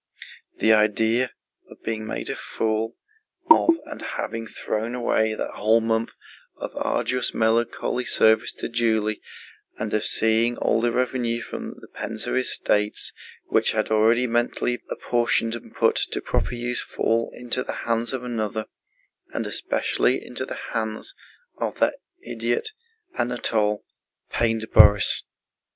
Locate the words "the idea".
0.57-1.31